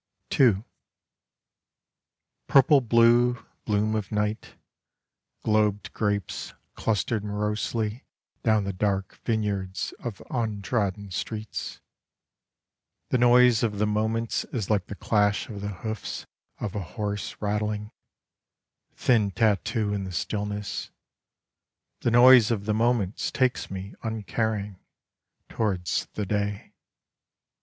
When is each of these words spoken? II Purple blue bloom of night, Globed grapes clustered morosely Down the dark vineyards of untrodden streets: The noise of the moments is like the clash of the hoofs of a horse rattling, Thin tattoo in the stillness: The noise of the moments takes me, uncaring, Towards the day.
II 0.39 0.63
Purple 2.47 2.81
blue 2.81 3.45
bloom 3.65 3.93
of 3.93 4.11
night, 4.11 4.55
Globed 5.43 5.93
grapes 5.93 6.55
clustered 6.73 7.23
morosely 7.23 8.03
Down 8.41 8.63
the 8.63 8.73
dark 8.73 9.19
vineyards 9.25 9.93
of 9.99 10.23
untrodden 10.31 11.11
streets: 11.11 11.81
The 13.09 13.19
noise 13.19 13.61
of 13.61 13.77
the 13.77 13.85
moments 13.85 14.43
is 14.45 14.71
like 14.71 14.87
the 14.87 14.95
clash 14.95 15.47
of 15.49 15.61
the 15.61 15.67
hoofs 15.85 16.25
of 16.59 16.73
a 16.73 16.81
horse 16.81 17.35
rattling, 17.39 17.91
Thin 18.95 19.29
tattoo 19.29 19.93
in 19.93 20.03
the 20.05 20.11
stillness: 20.11 20.89
The 21.99 22.09
noise 22.09 22.49
of 22.49 22.65
the 22.65 22.73
moments 22.73 23.29
takes 23.29 23.69
me, 23.69 23.93
uncaring, 24.01 24.79
Towards 25.47 26.07
the 26.13 26.25
day. 26.25 26.73